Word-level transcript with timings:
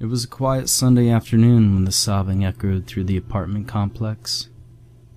It 0.00 0.06
was 0.06 0.22
a 0.22 0.28
quiet 0.28 0.68
Sunday 0.68 1.10
afternoon 1.10 1.74
when 1.74 1.84
the 1.84 1.90
sobbing 1.90 2.44
echoed 2.44 2.86
through 2.86 3.02
the 3.04 3.16
apartment 3.16 3.66
complex. 3.66 4.48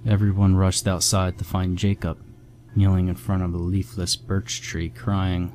Everyone 0.08 0.56
rushed 0.56 0.88
outside 0.88 1.38
to 1.38 1.44
find 1.44 1.78
Jacob, 1.78 2.18
kneeling 2.76 3.08
in 3.08 3.14
front 3.14 3.44
of 3.44 3.54
a 3.54 3.60
leafless 3.60 4.16
birch 4.16 4.60
tree, 4.60 4.90
crying. 4.90 5.52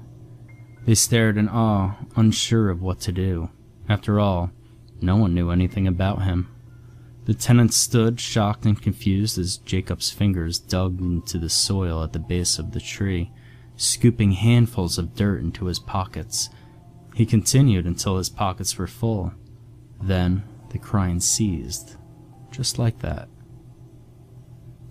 They 0.84 0.94
stared 0.94 1.38
in 1.38 1.48
awe, 1.48 1.96
unsure 2.14 2.70
of 2.70 2.80
what 2.80 3.00
to 3.00 3.10
do. 3.10 3.50
After 3.88 4.20
all, 4.20 4.52
no 5.00 5.16
one 5.16 5.34
knew 5.34 5.50
anything 5.50 5.88
about 5.88 6.22
him. 6.22 6.48
The 7.24 7.34
tenants 7.34 7.76
stood, 7.76 8.20
shocked 8.20 8.64
and 8.64 8.80
confused, 8.80 9.38
as 9.38 9.56
Jacob's 9.56 10.12
fingers 10.12 10.60
dug 10.60 11.00
into 11.00 11.38
the 11.38 11.50
soil 11.50 12.04
at 12.04 12.12
the 12.12 12.20
base 12.20 12.60
of 12.60 12.70
the 12.70 12.80
tree, 12.80 13.32
scooping 13.74 14.32
handfuls 14.32 14.98
of 14.98 15.16
dirt 15.16 15.40
into 15.40 15.64
his 15.64 15.80
pockets 15.80 16.48
he 17.16 17.24
continued 17.24 17.86
until 17.86 18.18
his 18.18 18.28
pockets 18.28 18.76
were 18.76 18.86
full. 18.86 19.32
Then 20.02 20.42
the 20.68 20.78
crying 20.78 21.18
ceased, 21.18 21.96
just 22.50 22.78
like 22.78 22.98
that. 22.98 23.30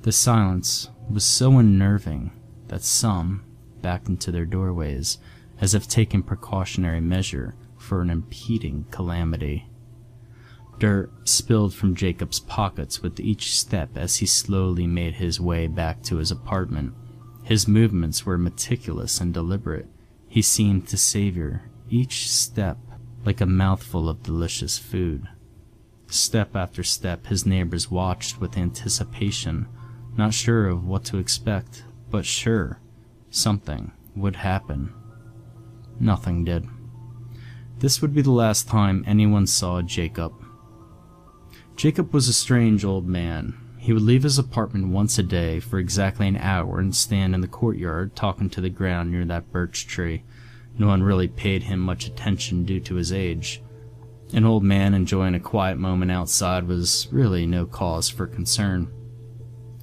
The 0.01 0.11
silence 0.11 0.89
was 1.07 1.23
so 1.23 1.59
unnerving 1.59 2.31
that 2.69 2.81
some 2.81 3.45
backed 3.79 4.07
into 4.07 4.31
their 4.31 4.45
doorways 4.45 5.19
as 5.61 5.75
if 5.75 5.87
taking 5.87 6.23
precautionary 6.23 6.99
measure 6.99 7.53
for 7.77 8.01
an 8.01 8.09
impending 8.09 8.85
calamity. 8.89 9.69
Dirt 10.79 11.11
spilled 11.29 11.75
from 11.75 11.93
Jacob's 11.93 12.39
pockets 12.39 13.03
with 13.03 13.19
each 13.19 13.55
step 13.55 13.95
as 13.95 14.15
he 14.15 14.25
slowly 14.25 14.87
made 14.87 15.13
his 15.13 15.39
way 15.39 15.67
back 15.67 16.01
to 16.01 16.15
his 16.15 16.31
apartment. 16.31 16.95
His 17.43 17.67
movements 17.67 18.25
were 18.25 18.39
meticulous 18.39 19.21
and 19.21 19.31
deliberate. 19.31 19.85
He 20.27 20.41
seemed 20.41 20.87
to 20.87 20.97
savor 20.97 21.69
each 21.89 22.29
step 22.29 22.77
like 23.25 23.41
a 23.41 23.45
mouthful 23.45 24.07
of 24.07 24.23
delicious 24.23 24.77
food. 24.77 25.27
Step 26.07 26.55
after 26.55 26.83
step, 26.83 27.27
his 27.27 27.45
neighbors 27.45 27.89
watched 27.89 28.39
with 28.39 28.57
anticipation, 28.57 29.67
not 30.15 30.33
sure 30.33 30.67
of 30.67 30.85
what 30.85 31.03
to 31.05 31.17
expect, 31.17 31.83
but 32.09 32.25
sure 32.25 32.79
something 33.29 33.91
would 34.15 34.35
happen. 34.37 34.93
Nothing 35.99 36.45
did. 36.45 36.67
This 37.79 38.01
would 38.01 38.13
be 38.13 38.21
the 38.21 38.31
last 38.31 38.67
time 38.67 39.03
anyone 39.05 39.47
saw 39.47 39.81
Jacob. 39.81 40.33
Jacob 41.75 42.13
was 42.13 42.29
a 42.29 42.33
strange 42.33 42.85
old 42.85 43.05
man. 43.05 43.59
He 43.77 43.91
would 43.91 44.01
leave 44.01 44.23
his 44.23 44.39
apartment 44.39 44.87
once 44.87 45.19
a 45.19 45.23
day 45.23 45.59
for 45.59 45.77
exactly 45.77 46.27
an 46.27 46.37
hour 46.37 46.79
and 46.79 46.95
stand 46.95 47.35
in 47.35 47.41
the 47.41 47.47
courtyard 47.47 48.15
talking 48.15 48.49
to 48.51 48.61
the 48.61 48.69
ground 48.69 49.11
near 49.11 49.25
that 49.25 49.51
birch 49.51 49.85
tree 49.85 50.23
no 50.77 50.87
one 50.87 51.03
really 51.03 51.27
paid 51.27 51.63
him 51.63 51.79
much 51.79 52.05
attention 52.05 52.65
due 52.65 52.79
to 52.81 52.95
his 52.95 53.13
age. 53.13 53.61
An 54.33 54.45
old 54.45 54.63
man 54.63 54.93
enjoying 54.93 55.35
a 55.35 55.39
quiet 55.39 55.77
moment 55.77 56.11
outside 56.11 56.67
was 56.67 57.07
really 57.11 57.45
no 57.45 57.65
cause 57.65 58.09
for 58.09 58.27
concern. 58.27 58.91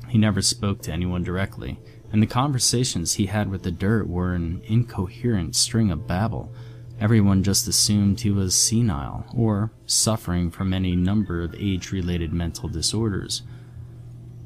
He 0.09 0.19
never 0.19 0.43
spoke 0.43 0.83
to 0.83 0.93
anyone 0.93 1.23
directly, 1.23 1.79
and 2.13 2.23
the 2.23 2.27
conversations 2.27 3.15
he 3.15 3.27
had 3.27 3.49
with 3.49 3.63
the 3.63 3.71
dirt 3.71 4.09
were 4.09 4.35
an 4.35 4.61
incoherent 4.65 5.57
string 5.57 5.91
of 5.91 6.07
babble. 6.07 6.53
Everyone 7.01 7.43
just 7.43 7.67
assumed 7.67 8.21
he 8.21 8.31
was 8.31 8.55
senile 8.55 9.25
or 9.35 9.73
suffering 9.87 10.51
from 10.51 10.75
any 10.75 10.95
number 10.95 11.43
of 11.43 11.55
age 11.59 11.91
related 11.91 12.33
mental 12.33 12.69
disorders. 12.69 13.43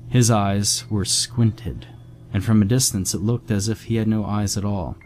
His 0.09 0.31
eyes 0.31 0.85
were 0.89 1.05
squinted, 1.05 1.89
and 2.33 2.45
from 2.45 2.63
a 2.63 2.67
distance 2.67 3.13
it 3.13 3.21
looked 3.21 3.51
as 3.51 3.69
if 3.69 3.85
he 3.85 3.97
had 3.97 4.07
no 4.07 4.25
eyes 4.25 4.57
at 4.57 4.65
all 4.65 4.97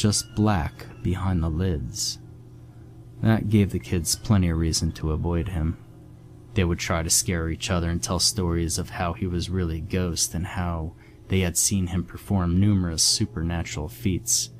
just 0.00 0.34
black 0.34 0.86
behind 1.02 1.42
the 1.42 1.50
lids. 1.50 2.18
That 3.22 3.50
gave 3.50 3.70
the 3.70 3.78
kids 3.78 4.16
plenty 4.16 4.48
of 4.48 4.56
reason 4.56 4.92
to 4.92 5.12
avoid 5.12 5.48
him. 5.48 5.76
They 6.54 6.64
would 6.64 6.78
try 6.78 7.02
to 7.02 7.10
scare 7.10 7.50
each 7.50 7.70
other 7.70 7.90
and 7.90 8.02
tell 8.02 8.18
stories 8.18 8.78
of 8.78 8.90
how 8.90 9.12
he 9.12 9.26
was 9.26 9.50
really 9.50 9.76
a 9.76 9.80
ghost 9.80 10.34
and 10.34 10.46
how 10.46 10.94
they 11.28 11.40
had 11.40 11.58
seen 11.58 11.88
him 11.88 12.04
perform 12.04 12.58
numerous 12.58 13.02
supernatural 13.02 13.88
feats, 13.88 14.50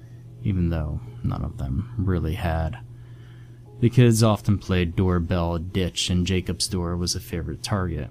even 0.43 0.69
though 0.69 1.01
none 1.25 1.43
of 1.43 1.57
them 1.57 1.95
really 1.97 2.35
had. 2.35 2.79
The 3.81 3.89
kids 3.89 4.23
often 4.23 4.59
played 4.59 4.95
doorbell 4.95 5.57
ditch, 5.59 6.11
and 6.11 6.27
Jacob's 6.27 6.69
door 6.69 6.99
was 6.99 7.15
a 7.15 7.21
favorite 7.21 7.63
target, 7.63 8.11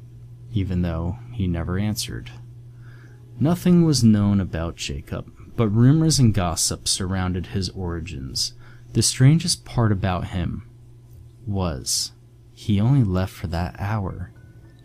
even 0.51 0.81
though 0.81 1.19
he 1.31 1.47
never 1.47 1.78
answered. 1.78 2.31
Nothing 3.41 3.85
was 3.85 4.03
known 4.03 4.41
about 4.41 4.75
Jacob, 4.75 5.31
but 5.55 5.69
rumors 5.69 6.19
and 6.19 6.33
gossip 6.33 6.89
surrounded 6.89 7.47
his 7.47 7.69
origins. 7.69 8.53
The 8.91 9.01
strangest 9.01 9.63
part 9.63 9.94
about 9.94 10.27
him 10.27 10.67
was 11.47 12.11
he 12.53 12.81
only 12.81 13.03
left 13.03 13.31
for 13.31 13.47
that 13.47 13.77
hour. 13.79 14.33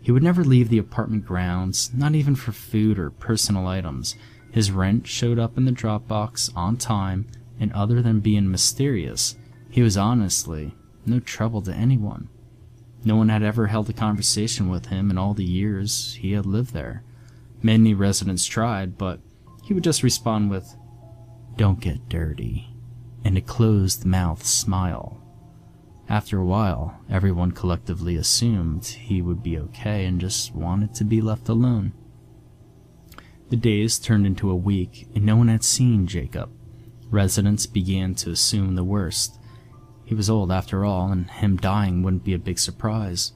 He 0.01 0.13
would 0.13 0.23
never 0.23 0.43
leave 0.43 0.69
the 0.69 0.77
apartment 0.77 1.25
grounds, 1.25 1.91
not 1.93 2.15
even 2.15 2.35
for 2.35 2.53
food 2.53 2.97
or 2.97 3.09
personal 3.09 3.67
items. 3.67 4.15
His 4.51 4.71
rent 4.71 5.05
showed 5.05 5.37
up 5.37 5.57
in 5.57 5.65
the 5.65 5.73
Dropbox 5.73 6.55
on 6.55 6.77
time, 6.77 7.27
and 7.59 7.73
other 7.73 8.01
than 8.01 8.21
being 8.21 8.49
mysterious, 8.49 9.35
he 9.69 9.81
was 9.81 9.97
honestly 9.97 10.73
no 11.05 11.19
trouble 11.19 11.61
to 11.63 11.73
anyone. 11.73 12.29
No 13.03 13.17
one 13.17 13.27
had 13.27 13.43
ever 13.43 13.67
held 13.67 13.89
a 13.89 13.93
conversation 13.93 14.69
with 14.69 14.85
him 14.85 15.11
in 15.11 15.17
all 15.17 15.33
the 15.33 15.43
years 15.43 16.13
he 16.21 16.31
had 16.31 16.45
lived 16.45 16.73
there. 16.73 17.03
Many 17.65 17.95
residents 17.95 18.45
tried, 18.45 18.95
but 18.95 19.21
he 19.63 19.73
would 19.73 19.83
just 19.83 20.03
respond 20.03 20.51
with, 20.51 20.75
Don't 21.57 21.79
get 21.79 22.07
dirty, 22.07 22.69
and 23.23 23.35
a 23.35 23.41
closed 23.41 24.05
mouth 24.05 24.45
smile. 24.45 25.19
After 26.07 26.37
a 26.37 26.45
while, 26.45 26.99
everyone 27.09 27.53
collectively 27.53 28.17
assumed 28.17 28.85
he 28.85 29.19
would 29.19 29.41
be 29.41 29.57
okay 29.57 30.05
and 30.05 30.21
just 30.21 30.53
wanted 30.53 30.93
to 30.93 31.03
be 31.03 31.21
left 31.21 31.49
alone. 31.49 31.93
The 33.49 33.55
days 33.55 33.97
turned 33.97 34.27
into 34.27 34.51
a 34.51 34.55
week, 34.55 35.07
and 35.15 35.25
no 35.25 35.35
one 35.35 35.47
had 35.47 35.63
seen 35.63 36.05
Jacob. 36.05 36.51
Residents 37.09 37.65
began 37.65 38.13
to 38.13 38.29
assume 38.29 38.75
the 38.75 38.83
worst. 38.83 39.39
He 40.03 40.13
was 40.13 40.29
old 40.29 40.51
after 40.51 40.85
all, 40.85 41.11
and 41.11 41.31
him 41.31 41.57
dying 41.57 42.03
wouldn't 42.03 42.25
be 42.25 42.35
a 42.35 42.37
big 42.37 42.59
surprise. 42.59 43.31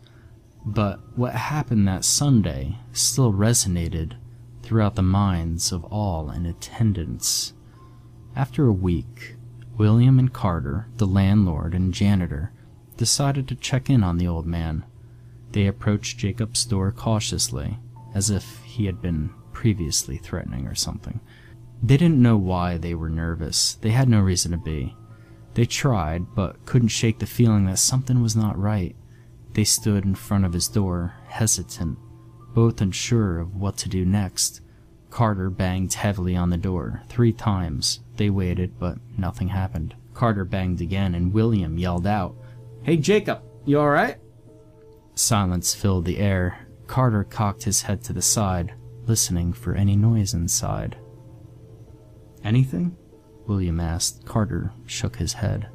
But 0.74 1.00
what 1.18 1.34
happened 1.34 1.88
that 1.88 2.06
Sunday 2.06 2.78
still 2.94 3.34
resonated 3.34 4.18
throughout 4.62 4.94
the 4.94 5.02
minds 5.02 5.72
of 5.72 5.84
all 5.86 6.30
in 6.30 6.46
attendance. 6.46 7.54
After 8.36 8.68
a 8.68 8.74
week, 8.74 9.36
William 9.78 10.20
and 10.20 10.32
Carter, 10.32 10.88
the 10.98 11.08
landlord 11.08 11.74
and 11.74 11.92
janitor, 11.92 12.52
decided 12.98 13.48
to 13.48 13.56
check 13.56 13.90
in 13.90 14.04
on 14.04 14.20
the 14.20 14.28
old 14.28 14.46
man. 14.46 14.86
They 15.54 15.66
approached 15.66 16.20
Jacob's 16.20 16.64
door 16.66 16.92
cautiously, 16.92 17.80
as 18.14 18.30
if 18.30 18.60
he 18.64 18.86
had 18.86 19.02
been 19.02 19.32
previously 19.54 20.18
threatening 20.18 20.68
or 20.68 20.76
something. 20.76 21.20
They 21.82 21.98
didn't 21.98 22.22
know 22.22 22.38
why 22.38 22.78
they 22.78 22.94
were 22.94 23.10
nervous. 23.10 23.74
They 23.74 23.90
had 23.90 24.08
no 24.08 24.20
reason 24.22 24.52
to 24.52 24.58
be. 24.58 24.96
They 25.56 25.66
tried, 25.66 26.36
but 26.36 26.64
couldn't 26.68 26.90
shake 26.90 27.18
the 27.18 27.26
feeling 27.26 27.66
that 27.66 27.80
something 27.80 28.22
was 28.22 28.36
not 28.36 28.56
right. 28.56 28.96
They 29.60 29.66
stood 29.66 30.06
in 30.06 30.16
front 30.16 30.46
of 30.46 30.54
his 30.54 30.70
door, 30.70 31.16
hesitant, 31.28 32.00
both 32.54 32.80
unsure 32.80 33.40
of 33.40 33.58
what 33.58 33.76
to 33.80 33.90
do 33.90 34.06
next. 34.06 34.62
Carter 35.10 35.50
banged 35.50 35.94
heavily 35.94 36.34
on 36.34 36.50
the 36.50 36.56
door. 36.56 37.04
Three 37.10 37.34
times. 37.34 38.00
They 38.16 38.30
waited, 38.30 38.80
but 38.80 39.00
nothing 39.18 39.50
happened. 39.50 39.96
Carter 40.14 40.46
banged 40.46 40.80
again, 40.80 41.14
and 41.14 41.34
William 41.34 41.78
yelled 41.78 42.08
out, 42.08 42.38
Hey 42.84 42.96
Jacob, 42.96 43.42
you 43.66 43.80
alright? 43.80 44.20
Silence 45.16 45.76
filled 45.76 46.06
the 46.06 46.20
air. 46.20 46.66
Carter 46.88 47.26
cocked 47.26 47.64
his 47.64 47.82
head 47.82 48.02
to 48.06 48.14
the 48.14 48.22
side, 48.22 48.74
listening 49.08 49.52
for 49.52 49.76
any 49.76 49.98
noise 49.98 50.34
inside. 50.34 50.96
Anything? 52.46 52.96
William 53.46 53.82
asked. 53.82 54.26
Carter 54.26 54.72
shook 54.86 55.18
his 55.18 55.34
head. 55.34 55.68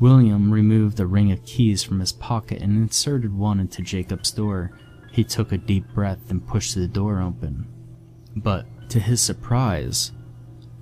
William 0.00 0.52
removed 0.52 1.00
a 1.00 1.06
ring 1.06 1.32
of 1.32 1.44
keys 1.44 1.82
from 1.82 1.98
his 1.98 2.12
pocket 2.12 2.62
and 2.62 2.76
inserted 2.76 3.36
one 3.36 3.58
into 3.58 3.82
Jacob's 3.82 4.30
door. 4.30 4.70
He 5.10 5.24
took 5.24 5.50
a 5.50 5.58
deep 5.58 5.92
breath 5.92 6.30
and 6.30 6.46
pushed 6.46 6.74
the 6.74 6.86
door 6.86 7.20
open. 7.20 7.66
But, 8.36 8.66
to 8.90 9.00
his 9.00 9.20
surprise, 9.20 10.12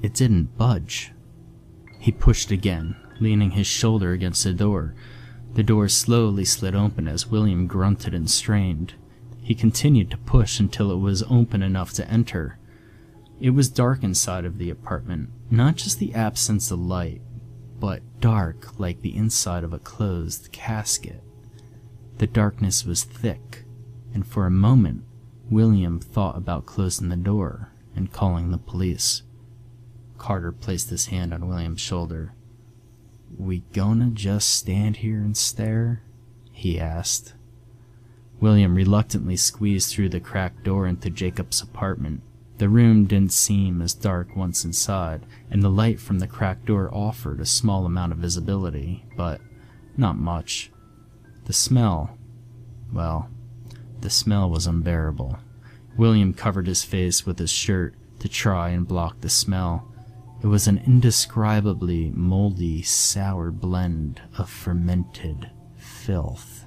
it 0.02 0.12
didn't 0.12 0.58
budge. 0.58 1.12
He 1.98 2.12
pushed 2.12 2.50
again, 2.50 2.96
leaning 3.18 3.52
his 3.52 3.66
shoulder 3.66 4.12
against 4.12 4.44
the 4.44 4.52
door. 4.52 4.94
The 5.54 5.62
door 5.62 5.88
slowly 5.88 6.44
slid 6.44 6.74
open 6.74 7.08
as 7.08 7.28
William 7.28 7.66
grunted 7.66 8.12
and 8.12 8.30
strained. 8.30 8.94
He 9.40 9.54
continued 9.54 10.10
to 10.10 10.18
push 10.18 10.60
until 10.60 10.90
it 10.90 10.98
was 10.98 11.22
open 11.30 11.62
enough 11.62 11.92
to 11.94 12.10
enter. 12.10 12.58
It 13.40 13.50
was 13.50 13.70
dark 13.70 14.02
inside 14.02 14.44
of 14.44 14.58
the 14.58 14.68
apartment, 14.68 15.30
not 15.50 15.76
just 15.76 15.98
the 15.98 16.14
absence 16.14 16.70
of 16.70 16.80
light, 16.80 17.22
but 17.78 18.02
dark 18.20 18.78
like 18.78 19.02
the 19.02 19.16
inside 19.16 19.64
of 19.64 19.72
a 19.72 19.78
closed 19.78 20.50
casket. 20.52 21.22
The 22.18 22.26
darkness 22.26 22.84
was 22.84 23.04
thick, 23.04 23.64
and 24.14 24.26
for 24.26 24.46
a 24.46 24.50
moment, 24.50 25.04
William 25.50 26.00
thought 26.00 26.36
about 26.36 26.66
closing 26.66 27.08
the 27.08 27.16
door 27.16 27.72
and 27.94 28.12
calling 28.12 28.50
the 28.50 28.58
police. 28.58 29.22
Carter 30.18 30.52
placed 30.52 30.90
his 30.90 31.06
hand 31.06 31.32
on 31.32 31.48
William's 31.48 31.80
shoulder. 31.80 32.32
We 33.36 33.60
gonna 33.72 34.10
just 34.10 34.48
stand 34.48 34.98
here 34.98 35.18
and 35.18 35.36
stare? 35.36 36.02
he 36.52 36.80
asked. 36.80 37.34
William 38.40 38.74
reluctantly 38.74 39.36
squeezed 39.36 39.90
through 39.90 40.08
the 40.08 40.20
cracked 40.20 40.64
door 40.64 40.86
into 40.86 41.10
Jacob's 41.10 41.60
apartment. 41.60 42.22
The 42.58 42.68
room 42.70 43.04
didn't 43.04 43.32
seem 43.32 43.82
as 43.82 43.92
dark 43.92 44.34
once 44.34 44.64
inside, 44.64 45.26
and 45.50 45.62
the 45.62 45.68
light 45.68 46.00
from 46.00 46.20
the 46.20 46.26
cracked 46.26 46.64
door 46.64 46.92
offered 46.92 47.40
a 47.40 47.46
small 47.46 47.84
amount 47.84 48.12
of 48.12 48.18
visibility, 48.18 49.04
but 49.16 49.40
not 49.96 50.16
much. 50.16 50.70
The 51.44 51.52
smell, 51.52 52.16
well, 52.92 53.28
the 54.00 54.10
smell 54.10 54.48
was 54.48 54.66
unbearable. 54.66 55.38
William 55.96 56.32
covered 56.32 56.66
his 56.66 56.82
face 56.82 57.26
with 57.26 57.38
his 57.38 57.50
shirt 57.50 57.94
to 58.20 58.28
try 58.28 58.70
and 58.70 58.88
block 58.88 59.20
the 59.20 59.28
smell. 59.28 59.92
It 60.42 60.46
was 60.46 60.66
an 60.66 60.78
indescribably 60.86 62.10
moldy, 62.14 62.82
sour 62.82 63.50
blend 63.50 64.20
of 64.38 64.48
fermented 64.48 65.50
filth. 65.76 66.64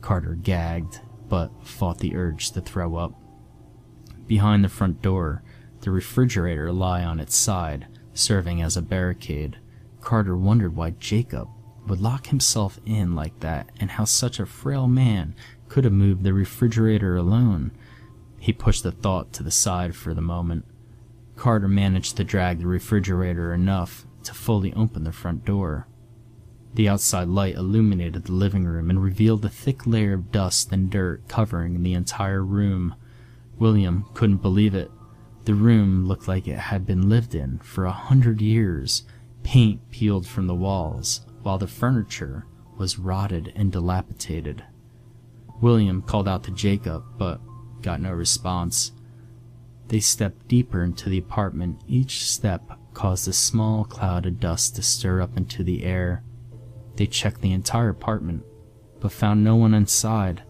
Carter 0.00 0.34
gagged, 0.34 1.00
but 1.28 1.50
fought 1.64 1.98
the 1.98 2.16
urge 2.16 2.50
to 2.52 2.60
throw 2.60 2.96
up. 2.96 3.12
Behind 4.26 4.64
the 4.64 4.68
front 4.68 5.02
door, 5.02 5.42
the 5.80 5.90
refrigerator 5.90 6.72
lay 6.72 7.04
on 7.04 7.20
its 7.20 7.36
side, 7.36 7.86
serving 8.14 8.62
as 8.62 8.76
a 8.76 8.82
barricade. 8.82 9.58
Carter 10.00 10.36
wondered 10.36 10.76
why 10.76 10.90
Jacob 10.90 11.48
would 11.86 12.00
lock 12.00 12.28
himself 12.28 12.78
in 12.86 13.14
like 13.14 13.40
that 13.40 13.70
and 13.78 13.90
how 13.90 14.04
such 14.04 14.40
a 14.40 14.46
frail 14.46 14.86
man 14.86 15.34
could 15.68 15.84
have 15.84 15.92
moved 15.92 16.22
the 16.22 16.32
refrigerator 16.32 17.16
alone. 17.16 17.70
He 18.38 18.52
pushed 18.52 18.82
the 18.82 18.92
thought 18.92 19.32
to 19.34 19.42
the 19.42 19.50
side 19.50 19.94
for 19.94 20.14
the 20.14 20.20
moment. 20.20 20.64
Carter 21.36 21.68
managed 21.68 22.16
to 22.16 22.24
drag 22.24 22.60
the 22.60 22.66
refrigerator 22.66 23.52
enough 23.52 24.06
to 24.22 24.34
fully 24.34 24.72
open 24.74 25.04
the 25.04 25.12
front 25.12 25.44
door. 25.44 25.86
The 26.74 26.88
outside 26.88 27.28
light 27.28 27.54
illuminated 27.54 28.24
the 28.24 28.32
living 28.32 28.64
room 28.64 28.90
and 28.90 29.02
revealed 29.02 29.44
a 29.44 29.48
thick 29.48 29.86
layer 29.86 30.14
of 30.14 30.32
dust 30.32 30.72
and 30.72 30.90
dirt 30.90 31.28
covering 31.28 31.82
the 31.82 31.94
entire 31.94 32.42
room. 32.42 32.94
William 33.64 34.04
couldn't 34.12 34.42
believe 34.42 34.74
it. 34.74 34.90
The 35.46 35.54
room 35.54 36.04
looked 36.04 36.28
like 36.28 36.46
it 36.46 36.58
had 36.58 36.84
been 36.84 37.08
lived 37.08 37.34
in 37.34 37.60
for 37.60 37.86
a 37.86 37.92
hundred 37.92 38.42
years. 38.42 39.04
Paint 39.42 39.90
peeled 39.90 40.26
from 40.26 40.46
the 40.46 40.54
walls, 40.54 41.22
while 41.40 41.56
the 41.56 41.66
furniture 41.66 42.44
was 42.76 42.98
rotted 42.98 43.54
and 43.56 43.72
dilapidated. 43.72 44.62
William 45.62 46.02
called 46.02 46.28
out 46.28 46.44
to 46.44 46.50
Jacob, 46.50 47.04
but 47.16 47.40
got 47.80 48.02
no 48.02 48.12
response. 48.12 48.92
They 49.88 50.00
stepped 50.00 50.46
deeper 50.46 50.84
into 50.84 51.08
the 51.08 51.16
apartment. 51.16 51.80
Each 51.88 52.30
step 52.30 52.70
caused 52.92 53.26
a 53.28 53.32
small 53.32 53.86
cloud 53.86 54.26
of 54.26 54.40
dust 54.40 54.76
to 54.76 54.82
stir 54.82 55.22
up 55.22 55.38
into 55.38 55.64
the 55.64 55.84
air. 55.84 56.22
They 56.96 57.06
checked 57.06 57.40
the 57.40 57.52
entire 57.52 57.88
apartment, 57.88 58.44
but 59.00 59.10
found 59.10 59.42
no 59.42 59.56
one 59.56 59.72
inside. 59.72 60.42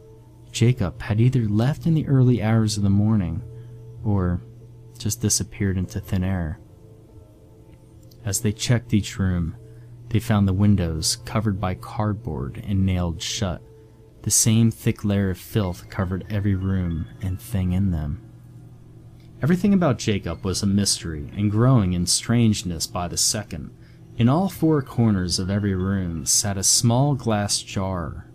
Jacob 0.55 1.03
had 1.03 1.21
either 1.21 1.49
left 1.49 1.85
in 1.85 1.95
the 1.95 2.07
early 2.07 2.41
hours 2.41 2.77
of 2.77 2.85
the 2.85 2.89
morning 2.89 3.43
or 4.05 4.41
just 4.97 5.21
disappeared 5.21 5.77
into 5.77 5.99
thin 5.99 6.23
air. 6.23 6.61
As 8.25 8.41
they 8.41 8.53
checked 8.53 8.95
each 8.95 9.19
room, 9.19 9.57
they 10.11 10.21
found 10.21 10.47
the 10.47 10.53
windows 10.53 11.17
covered 11.25 11.61
by 11.61 11.75
cardboard 11.75 12.63
and 12.65 12.87
nailed 12.87 13.21
shut. 13.21 13.63
The 14.23 14.31
same 14.31 14.71
thick 14.71 15.05
layer 15.05 15.31
of 15.31 15.39
filth 15.39 15.91
covered 15.91 16.25
every 16.31 16.55
room 16.55 17.09
and 17.21 17.41
thing 17.41 17.73
in 17.73 17.91
them. 17.91 18.23
Everything 19.43 19.75
about 19.75 19.99
Jacob 19.99 20.45
was 20.45 20.63
a 20.63 20.67
mystery 20.67 21.33
and 21.37 21.51
growing 21.51 21.95
in 21.95 22.07
strangeness 22.07 22.87
by 22.87 23.09
the 23.09 23.17
second. 23.17 23.77
In 24.17 24.29
all 24.29 24.49
four 24.49 24.81
corners 24.83 25.41
of 25.41 25.51
every 25.51 25.75
room 25.75 26.25
sat 26.25 26.57
a 26.57 26.63
small 26.63 27.17
glass 27.17 27.61
jar 27.61 28.29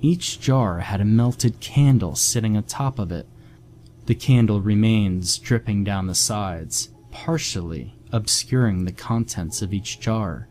each 0.00 0.40
jar 0.40 0.80
had 0.80 1.00
a 1.00 1.04
melted 1.04 1.60
candle 1.60 2.14
sitting 2.14 2.56
atop 2.56 2.98
of 2.98 3.12
it. 3.12 3.26
The 4.06 4.14
candle 4.14 4.60
remains 4.60 5.38
dripping 5.38 5.84
down 5.84 6.06
the 6.06 6.14
sides, 6.14 6.90
partially 7.10 7.94
obscuring 8.12 8.84
the 8.84 8.92
contents 8.92 9.62
of 9.62 9.72
each 9.72 10.00
jar. 10.00 10.48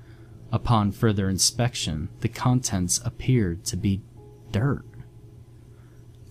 Upon 0.51 0.92
further 0.92 1.30
inspection, 1.30 2.10
the 2.22 2.30
contents 2.30 3.01
appeared 3.04 3.66
to 3.66 3.78
be 3.78 4.01
dirt. 4.51 4.86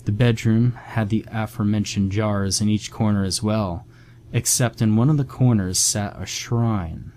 The 0.04 0.12
bedroom 0.12 0.72
had 0.72 1.08
the 1.08 1.24
aforementioned 1.30 2.12
jars 2.12 2.60
in 2.60 2.68
each 2.68 2.90
corner 2.90 3.24
as 3.24 3.42
well, 3.42 3.86
except 4.32 4.80
in 4.80 4.96
one 4.96 5.10
of 5.10 5.16
the 5.18 5.24
corners 5.24 5.78
sat 5.78 6.20
a 6.20 6.24
shrine. 6.24 7.12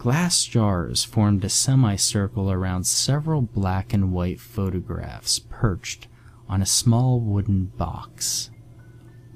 Glass 0.00 0.46
jars 0.46 1.04
formed 1.04 1.44
a 1.44 1.50
semicircle 1.50 2.50
around 2.50 2.84
several 2.84 3.42
black 3.42 3.92
and 3.92 4.12
white 4.12 4.40
photographs 4.40 5.38
perched 5.38 6.08
on 6.48 6.62
a 6.62 6.66
small 6.66 7.20
wooden 7.20 7.66
box. 7.76 8.50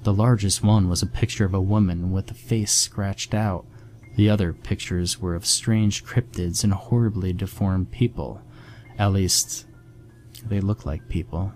The 0.05 0.15
largest 0.15 0.63
one 0.63 0.89
was 0.89 1.03
a 1.03 1.07
picture 1.07 1.45
of 1.45 1.53
a 1.53 1.61
woman 1.61 2.13
with 2.13 2.31
a 2.31 2.35
face 2.35 2.73
scratched 2.73 3.35
out. 3.35 3.67
The 4.17 4.31
other 4.31 4.55
pictures 4.55 5.21
were 5.21 5.35
of 5.35 5.45
strange 5.45 6.03
cryptids 6.03 6.65
and 6.65 6.73
horribly 6.73 7.35
deformed 7.35 7.91
people. 7.91 8.41
At 8.99 9.13
least, 9.13 9.67
they 10.43 10.63
looked 10.63 10.87
like 10.87 11.11
people. 11.11 11.53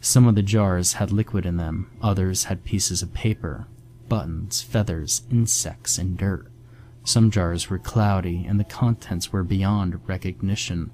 Some 0.00 0.28
of 0.28 0.36
the 0.36 0.42
jars 0.44 0.92
had 0.92 1.10
liquid 1.10 1.44
in 1.44 1.56
them, 1.56 1.90
others 2.00 2.44
had 2.44 2.62
pieces 2.62 3.02
of 3.02 3.12
paper, 3.12 3.66
buttons, 4.08 4.62
feathers, 4.62 5.22
insects, 5.32 5.98
and 5.98 6.16
dirt. 6.16 6.46
Some 7.04 7.30
jars 7.30 7.70
were 7.70 7.78
cloudy, 7.78 8.44
and 8.46 8.60
the 8.60 8.64
contents 8.64 9.32
were 9.32 9.42
beyond 9.42 10.08
recognition. 10.08 10.90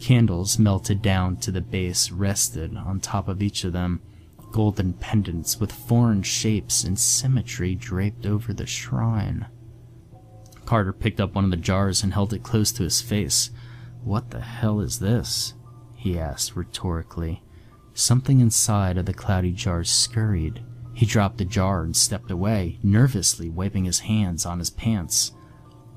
Candles 0.00 0.58
melted 0.58 1.02
down 1.02 1.36
to 1.38 1.50
the 1.50 1.60
base 1.60 2.10
rested 2.10 2.76
on 2.76 3.00
top 3.00 3.28
of 3.28 3.42
each 3.42 3.64
of 3.64 3.72
them. 3.72 4.00
Golden 4.52 4.92
pendants 4.94 5.58
with 5.58 5.72
foreign 5.72 6.22
shapes 6.22 6.84
and 6.84 6.98
symmetry 6.98 7.74
draped 7.74 8.26
over 8.26 8.52
the 8.52 8.66
shrine. 8.66 9.46
Carter 10.64 10.92
picked 10.92 11.20
up 11.20 11.34
one 11.34 11.44
of 11.44 11.50
the 11.50 11.56
jars 11.56 12.02
and 12.02 12.12
held 12.12 12.32
it 12.32 12.42
close 12.42 12.72
to 12.72 12.82
his 12.82 13.00
face. 13.00 13.50
What 14.02 14.30
the 14.30 14.40
hell 14.40 14.80
is 14.80 14.98
this? 14.98 15.54
he 15.94 16.18
asked 16.18 16.56
rhetorically. 16.56 17.42
Something 17.94 18.40
inside 18.40 18.98
of 18.98 19.06
the 19.06 19.14
cloudy 19.14 19.52
jar 19.52 19.84
scurried. 19.84 20.62
He 20.96 21.04
dropped 21.04 21.36
the 21.36 21.44
jar 21.44 21.84
and 21.84 21.94
stepped 21.94 22.30
away, 22.30 22.78
nervously 22.82 23.50
wiping 23.50 23.84
his 23.84 23.98
hands 23.98 24.46
on 24.46 24.58
his 24.58 24.70
pants. 24.70 25.32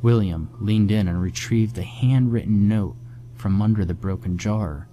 William 0.01 0.49
leaned 0.59 0.91
in 0.91 1.07
and 1.07 1.21
retrieved 1.21 1.75
the 1.75 1.83
handwritten 1.83 2.67
note 2.67 2.97
from 3.33 3.61
under 3.61 3.85
the 3.85 3.93
broken 3.93 4.37
jar. 4.37 4.89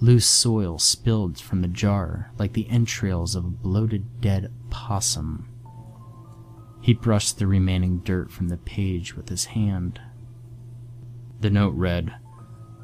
Loose 0.00 0.24
soil 0.24 0.78
spilled 0.78 1.38
from 1.38 1.60
the 1.60 1.68
jar 1.68 2.32
like 2.38 2.54
the 2.54 2.66
entrails 2.70 3.34
of 3.34 3.44
a 3.44 3.50
bloated 3.50 4.22
dead 4.22 4.50
possum. 4.70 5.50
He 6.80 6.94
brushed 6.94 7.38
the 7.38 7.46
remaining 7.46 7.98
dirt 7.98 8.30
from 8.30 8.48
the 8.48 8.56
page 8.56 9.16
with 9.16 9.28
his 9.28 9.44
hand. 9.44 10.00
The 11.40 11.50
note 11.50 11.74
read, 11.74 12.14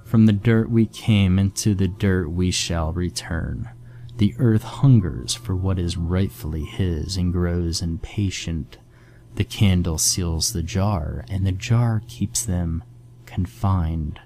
From 0.05 0.27
the 0.27 0.35
dirt 0.35 0.69
we 0.69 0.85
came, 0.85 1.39
into 1.39 1.75
the 1.75 1.89
dirt 1.89 2.31
we 2.31 2.51
shall 2.51 2.93
return. 2.93 3.71
The 4.17 4.35
earth 4.39 4.63
hungers 4.63 5.35
for 5.35 5.57
what 5.57 5.79
is 5.79 5.97
rightfully 5.97 6.65
his 6.65 7.17
and 7.17 7.33
grows 7.33 7.83
impatient. 7.83 8.79
The 9.35 9.45
candle 9.45 9.99
seals 9.99 10.53
the 10.53 10.63
jar, 10.63 11.25
and 11.29 11.47
the 11.47 11.53
jar 11.53 12.03
keeps 12.07 12.45
them 12.45 12.85
confined. 13.25 14.21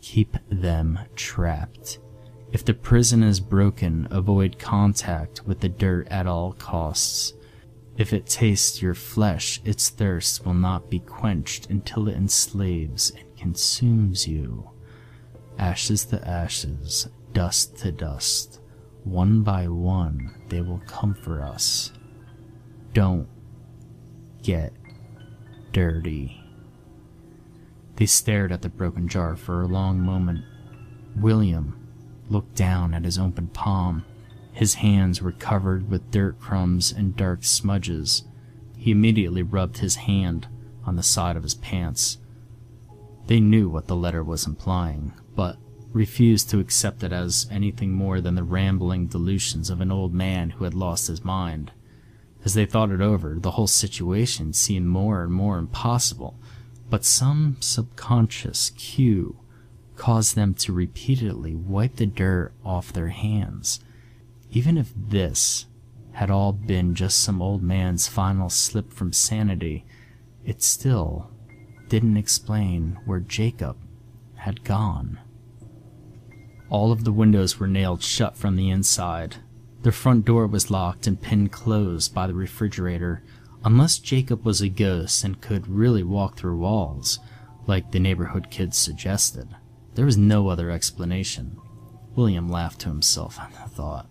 Keep 0.00 0.38
them 0.50 0.98
trapped. 1.14 1.98
If 2.50 2.64
the 2.64 2.74
prison 2.74 3.22
is 3.22 3.40
broken, 3.40 4.08
avoid 4.10 4.58
contact 4.58 5.46
with 5.46 5.60
the 5.60 5.68
dirt 5.68 6.08
at 6.08 6.26
all 6.26 6.52
costs. 6.52 7.34
If 7.96 8.12
it 8.12 8.26
tastes 8.26 8.80
your 8.80 8.94
flesh, 8.94 9.60
its 9.64 9.88
thirst 9.88 10.44
will 10.46 10.54
not 10.54 10.88
be 10.88 11.00
quenched 11.00 11.68
until 11.68 12.08
it 12.08 12.16
enslaves 12.16 13.10
and 13.10 13.36
consumes 13.36 14.26
you. 14.26 14.70
Ashes 15.58 16.04
to 16.06 16.26
ashes, 16.26 17.08
dust 17.32 17.76
to 17.78 17.92
dust. 17.92 18.60
One 19.04 19.42
by 19.42 19.68
one, 19.68 20.34
they 20.48 20.62
will 20.62 20.80
come 20.86 21.14
for 21.14 21.42
us. 21.42 21.92
Don't 22.94 23.28
get 24.42 24.72
dirty. 25.72 26.40
They 27.96 28.06
stared 28.06 28.50
at 28.50 28.62
the 28.62 28.70
broken 28.70 29.06
jar 29.08 29.36
for 29.36 29.62
a 29.62 29.68
long 29.68 30.00
moment. 30.00 30.44
William 31.16 31.86
looked 32.30 32.54
down 32.54 32.94
at 32.94 33.04
his 33.04 33.18
open 33.18 33.48
palm. 33.48 34.04
His 34.52 34.74
hands 34.74 35.20
were 35.20 35.32
covered 35.32 35.90
with 35.90 36.10
dirt 36.10 36.40
crumbs 36.40 36.90
and 36.90 37.16
dark 37.16 37.44
smudges. 37.44 38.24
He 38.76 38.90
immediately 38.90 39.42
rubbed 39.42 39.78
his 39.78 39.96
hand 39.96 40.48
on 40.84 40.96
the 40.96 41.02
side 41.02 41.36
of 41.36 41.42
his 41.42 41.54
pants. 41.54 42.18
They 43.26 43.40
knew 43.40 43.68
what 43.68 43.86
the 43.86 43.96
letter 43.96 44.24
was 44.24 44.46
implying, 44.46 45.12
but 45.34 45.56
refused 45.94 46.50
to 46.50 46.58
accept 46.58 47.04
it 47.04 47.12
as 47.12 47.46
anything 47.50 47.92
more 47.92 48.20
than 48.20 48.34
the 48.34 48.42
rambling 48.42 49.06
delusions 49.06 49.70
of 49.70 49.80
an 49.80 49.92
old 49.92 50.12
man 50.12 50.50
who 50.50 50.64
had 50.64 50.74
lost 50.74 51.06
his 51.06 51.24
mind. 51.24 51.70
As 52.44 52.52
they 52.52 52.66
thought 52.66 52.90
it 52.90 53.00
over, 53.00 53.36
the 53.38 53.52
whole 53.52 53.68
situation 53.68 54.52
seemed 54.52 54.88
more 54.88 55.22
and 55.22 55.32
more 55.32 55.56
impossible, 55.56 56.36
but 56.90 57.04
some 57.04 57.56
subconscious 57.60 58.70
cue 58.70 59.38
caused 59.96 60.34
them 60.34 60.52
to 60.54 60.72
repeatedly 60.72 61.54
wipe 61.54 61.96
the 61.96 62.06
dirt 62.06 62.52
off 62.64 62.92
their 62.92 63.08
hands. 63.08 63.80
Even 64.50 64.76
if 64.76 64.92
this 64.96 65.66
had 66.12 66.30
all 66.30 66.52
been 66.52 66.94
just 66.94 67.20
some 67.20 67.40
old 67.40 67.62
man's 67.62 68.08
final 68.08 68.50
slip 68.50 68.92
from 68.92 69.12
sanity, 69.12 69.86
it 70.44 70.60
still 70.60 71.30
didn't 71.88 72.16
explain 72.16 72.98
where 73.04 73.20
Jacob 73.20 73.76
had 74.34 74.64
gone. 74.64 75.20
All 76.70 76.92
of 76.92 77.04
the 77.04 77.12
windows 77.12 77.58
were 77.58 77.66
nailed 77.66 78.02
shut 78.02 78.36
from 78.36 78.56
the 78.56 78.70
inside. 78.70 79.36
The 79.82 79.92
front 79.92 80.24
door 80.24 80.46
was 80.46 80.70
locked 80.70 81.06
and 81.06 81.20
pinned 81.20 81.52
closed 81.52 82.14
by 82.14 82.26
the 82.26 82.34
refrigerator, 82.34 83.22
unless 83.64 83.98
Jacob 83.98 84.44
was 84.44 84.60
a 84.60 84.68
ghost 84.68 85.24
and 85.24 85.40
could 85.40 85.68
really 85.68 86.02
walk 86.02 86.36
through 86.36 86.58
walls, 86.58 87.18
like 87.66 87.92
the 87.92 88.00
neighborhood 88.00 88.50
kids 88.50 88.76
suggested. 88.76 89.48
There 89.94 90.06
was 90.06 90.16
no 90.16 90.48
other 90.48 90.70
explanation. 90.70 91.58
William 92.16 92.48
laughed 92.48 92.80
to 92.80 92.88
himself 92.88 93.38
at 93.38 93.52
the 93.52 93.68
thought. 93.68 94.08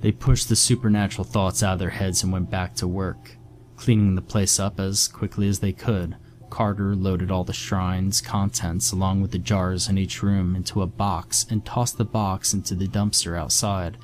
They 0.00 0.12
pushed 0.12 0.48
the 0.48 0.56
supernatural 0.56 1.24
thoughts 1.24 1.62
out 1.62 1.74
of 1.74 1.78
their 1.78 1.90
heads 1.90 2.22
and 2.22 2.32
went 2.32 2.50
back 2.50 2.74
to 2.76 2.86
work, 2.86 3.36
cleaning 3.76 4.14
the 4.14 4.22
place 4.22 4.60
up 4.60 4.78
as 4.78 5.08
quickly 5.08 5.48
as 5.48 5.58
they 5.58 5.72
could. 5.72 6.16
Carter 6.50 6.96
loaded 6.96 7.30
all 7.30 7.44
the 7.44 7.52
shrine's 7.52 8.20
contents 8.20 8.92
along 8.92 9.20
with 9.20 9.30
the 9.30 9.38
jars 9.38 9.88
in 9.88 9.98
each 9.98 10.22
room 10.22 10.56
into 10.56 10.82
a 10.82 10.86
box 10.86 11.46
and 11.50 11.64
tossed 11.64 11.98
the 11.98 12.04
box 12.04 12.54
into 12.54 12.74
the 12.74 12.88
dumpster 12.88 13.38
outside. 13.38 13.98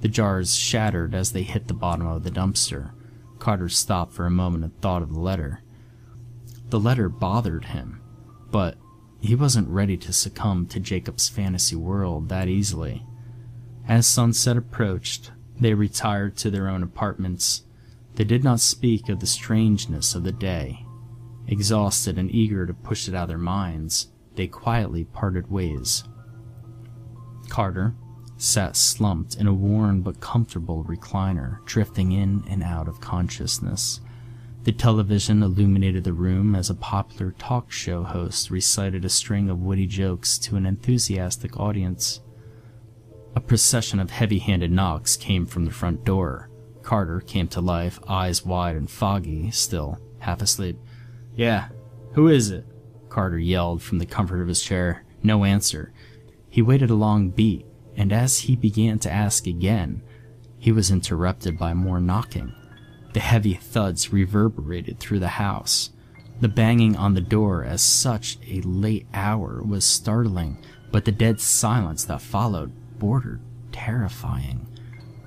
The 0.00 0.08
jars 0.08 0.54
shattered 0.54 1.14
as 1.14 1.32
they 1.32 1.42
hit 1.42 1.68
the 1.68 1.74
bottom 1.74 2.06
of 2.06 2.22
the 2.22 2.30
dumpster. 2.30 2.92
Carter 3.38 3.68
stopped 3.68 4.12
for 4.12 4.26
a 4.26 4.30
moment 4.30 4.64
and 4.64 4.80
thought 4.80 5.02
of 5.02 5.12
the 5.12 5.20
letter. 5.20 5.62
The 6.70 6.80
letter 6.80 7.08
bothered 7.08 7.66
him, 7.66 8.00
but 8.50 8.76
he 9.20 9.34
wasn't 9.34 9.68
ready 9.68 9.96
to 9.96 10.12
succumb 10.12 10.66
to 10.66 10.80
Jacob's 10.80 11.28
fantasy 11.28 11.76
world 11.76 12.28
that 12.28 12.48
easily. 12.48 13.04
As 13.86 14.06
sunset 14.06 14.56
approached, 14.56 15.32
they 15.60 15.74
retired 15.74 16.36
to 16.38 16.50
their 16.50 16.68
own 16.68 16.82
apartments. 16.82 17.64
They 18.14 18.24
did 18.24 18.44
not 18.44 18.60
speak 18.60 19.08
of 19.08 19.20
the 19.20 19.26
strangeness 19.26 20.14
of 20.14 20.24
the 20.24 20.32
day. 20.32 20.84
Exhausted 21.48 22.18
and 22.18 22.30
eager 22.30 22.66
to 22.66 22.74
push 22.74 23.08
it 23.08 23.14
out 23.14 23.24
of 23.24 23.28
their 23.28 23.38
minds, 23.38 24.08
they 24.34 24.46
quietly 24.46 25.04
parted 25.04 25.50
ways. 25.50 26.04
Carter 27.48 27.94
sat 28.36 28.76
slumped 28.76 29.34
in 29.36 29.46
a 29.46 29.54
worn 29.54 30.02
but 30.02 30.20
comfortable 30.20 30.84
recliner, 30.84 31.64
drifting 31.64 32.12
in 32.12 32.44
and 32.48 32.62
out 32.62 32.86
of 32.86 33.00
consciousness. 33.00 34.00
The 34.64 34.72
television 34.72 35.42
illuminated 35.42 36.04
the 36.04 36.12
room 36.12 36.54
as 36.54 36.68
a 36.68 36.74
popular 36.74 37.32
talk 37.32 37.72
show 37.72 38.04
host 38.04 38.50
recited 38.50 39.04
a 39.04 39.08
string 39.08 39.48
of 39.48 39.60
witty 39.60 39.86
jokes 39.86 40.38
to 40.40 40.56
an 40.56 40.66
enthusiastic 40.66 41.58
audience. 41.58 42.20
A 43.34 43.40
procession 43.40 43.98
of 43.98 44.10
heavy 44.10 44.38
handed 44.38 44.70
knocks 44.70 45.16
came 45.16 45.46
from 45.46 45.64
the 45.64 45.70
front 45.70 46.04
door. 46.04 46.50
Carter 46.82 47.20
came 47.20 47.48
to 47.48 47.60
life, 47.60 47.98
eyes 48.06 48.44
wide 48.44 48.76
and 48.76 48.90
foggy, 48.90 49.50
still 49.50 49.98
half 50.18 50.42
asleep. 50.42 50.76
Yeah, 51.38 51.68
who 52.14 52.26
is 52.26 52.50
it? 52.50 52.66
Carter 53.08 53.38
yelled 53.38 53.80
from 53.80 53.98
the 53.98 54.06
comfort 54.06 54.42
of 54.42 54.48
his 54.48 54.60
chair. 54.60 55.04
No 55.22 55.44
answer. 55.44 55.92
He 56.50 56.60
waited 56.62 56.90
a 56.90 56.96
long 56.96 57.30
beat, 57.30 57.64
and 57.96 58.12
as 58.12 58.40
he 58.40 58.56
began 58.56 58.98
to 58.98 59.12
ask 59.12 59.46
again, 59.46 60.02
he 60.58 60.72
was 60.72 60.90
interrupted 60.90 61.56
by 61.56 61.74
more 61.74 62.00
knocking. 62.00 62.52
The 63.12 63.20
heavy 63.20 63.54
thuds 63.54 64.12
reverberated 64.12 64.98
through 64.98 65.20
the 65.20 65.28
house. 65.28 65.90
The 66.40 66.48
banging 66.48 66.96
on 66.96 67.14
the 67.14 67.20
door 67.20 67.64
at 67.64 67.78
such 67.78 68.38
a 68.48 68.60
late 68.62 69.06
hour 69.14 69.62
was 69.62 69.84
startling, 69.84 70.58
but 70.90 71.04
the 71.04 71.12
dead 71.12 71.40
silence 71.40 72.04
that 72.06 72.20
followed 72.20 72.72
bordered 72.98 73.40
terrifying. 73.70 74.66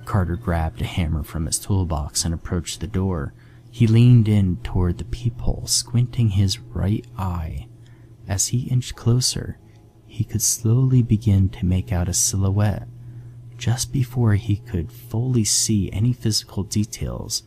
Carter 0.04 0.36
grabbed 0.36 0.82
a 0.82 0.86
hammer 0.86 1.22
from 1.22 1.46
his 1.46 1.58
toolbox 1.58 2.26
and 2.26 2.34
approached 2.34 2.80
the 2.80 2.86
door. 2.86 3.32
He 3.74 3.86
leaned 3.86 4.28
in 4.28 4.58
toward 4.58 4.98
the 4.98 5.04
peephole, 5.04 5.66
squinting 5.66 6.28
his 6.28 6.60
right 6.60 7.06
eye. 7.16 7.68
As 8.28 8.48
he 8.48 8.68
inched 8.68 8.94
closer, 8.94 9.58
he 10.06 10.24
could 10.24 10.42
slowly 10.42 11.02
begin 11.02 11.48
to 11.48 11.64
make 11.64 11.90
out 11.90 12.06
a 12.06 12.12
silhouette. 12.12 12.86
Just 13.56 13.90
before 13.90 14.34
he 14.34 14.56
could 14.56 14.92
fully 14.92 15.44
see 15.44 15.90
any 15.90 16.12
physical 16.12 16.64
details, 16.64 17.44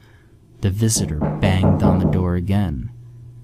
the 0.61 0.71
visitor 0.71 1.19
banged 1.19 1.83
on 1.83 1.99
the 1.99 2.09
door 2.09 2.35
again. 2.35 2.89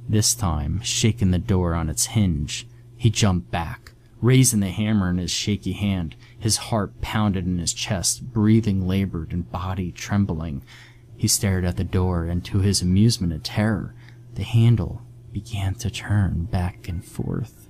This 0.10 0.34
time, 0.34 0.82
shaking 0.82 1.30
the 1.30 1.38
door 1.38 1.76
on 1.76 1.88
its 1.88 2.08
hinge, 2.08 2.68
he 2.98 3.12
jumped 3.12 3.52
back, 3.52 3.92
raising 4.22 4.60
the 4.60 4.70
hammer 4.70 5.12
in 5.12 5.20
his 5.20 5.30
shaky 5.30 5.74
hand. 5.74 6.16
His 6.40 6.58
heart 6.58 7.00
pounded 7.00 7.46
in 7.46 7.60
his 7.60 7.74
chest, 7.74 8.34
breathing 8.34 8.88
labored 8.88 9.34
and 9.34 9.52
body 9.52 9.92
trembling. 9.92 10.64
He 11.22 11.28
stared 11.28 11.66
at 11.66 11.78
the 11.78 11.84
door, 11.84 12.26
and 12.26 12.44
to 12.46 12.62
his 12.62 12.82
amusement 12.82 13.32
and 13.32 13.44
terror, 13.44 13.94
the 14.34 14.42
handle 14.42 15.04
began 15.32 15.76
to 15.76 15.92
turn 15.92 16.46
back 16.46 16.88
and 16.88 17.06
forth. 17.06 17.70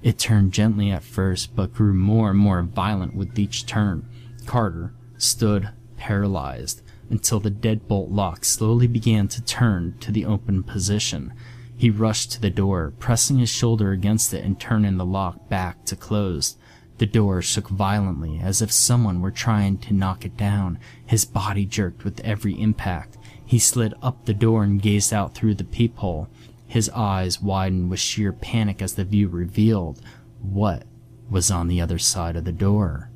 It 0.00 0.16
turned 0.16 0.52
gently 0.52 0.92
at 0.92 1.02
first, 1.02 1.56
but 1.56 1.74
grew 1.74 1.92
more 1.92 2.30
and 2.30 2.38
more 2.38 2.62
violent 2.62 3.16
with 3.16 3.36
each 3.36 3.66
turn. 3.66 4.08
Carter 4.46 4.94
stood 5.16 5.70
paralyzed, 5.96 6.82
until 7.10 7.40
the 7.40 7.50
deadbolt 7.50 8.12
lock 8.12 8.44
slowly 8.44 8.86
began 8.86 9.26
to 9.26 9.42
turn 9.42 9.98
to 9.98 10.12
the 10.12 10.24
open 10.24 10.62
position. 10.62 11.32
He 11.76 11.90
rushed 11.90 12.30
to 12.30 12.40
the 12.40 12.48
door, 12.48 12.92
pressing 13.00 13.38
his 13.38 13.50
shoulder 13.50 13.90
against 13.90 14.32
it 14.32 14.44
and 14.44 14.60
turning 14.60 14.98
the 14.98 15.04
lock 15.04 15.48
back 15.48 15.84
to 15.86 15.96
closed. 15.96 16.56
The 16.98 17.06
door 17.06 17.42
shook 17.42 17.68
violently 17.68 18.40
as 18.40 18.60
if 18.60 18.72
someone 18.72 19.20
were 19.20 19.30
trying 19.30 19.78
to 19.78 19.94
knock 19.94 20.24
it 20.24 20.36
down. 20.36 20.78
His 21.06 21.24
body 21.24 21.64
jerked 21.64 22.04
with 22.04 22.20
every 22.20 22.60
impact. 22.60 23.16
He 23.44 23.58
slid 23.58 23.94
up 24.02 24.24
the 24.24 24.34
door 24.34 24.64
and 24.64 24.82
gazed 24.82 25.12
out 25.12 25.34
through 25.34 25.54
the 25.54 25.64
peephole. 25.64 26.28
His 26.66 26.90
eyes 26.90 27.40
widened 27.40 27.88
with 27.88 28.00
sheer 28.00 28.32
panic 28.32 28.82
as 28.82 28.94
the 28.94 29.04
view 29.04 29.28
revealed 29.28 30.02
what 30.42 30.84
was 31.30 31.50
on 31.50 31.68
the 31.68 31.80
other 31.80 31.98
side 31.98 32.36
of 32.36 32.44
the 32.44 32.52
door. 32.52 33.10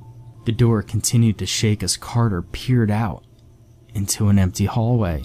The 0.45 0.53
door 0.53 0.83
continued 0.83 1.39
to 1.39 1.47
shake 1.47 1.83
as 1.83 1.97
Carter 1.97 2.43
peered 2.43 2.91
out 2.91 3.25
into 3.95 4.29
an 4.29 4.39
empty 4.39 4.65
hallway. 4.65 5.25